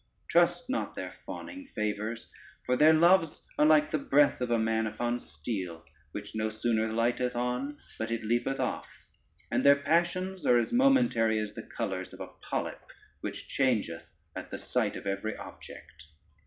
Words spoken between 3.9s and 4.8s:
the breath of a